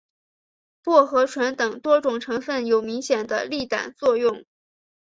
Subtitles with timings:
[0.81, 4.45] 薄荷醇等多种成分有明显的利胆作用。